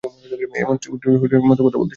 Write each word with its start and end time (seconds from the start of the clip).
এসব 0.53 0.77
স্টুপিডের 0.77 1.41
মতো 1.41 1.61
কথা 1.63 1.77
বলতেছো। 1.77 1.89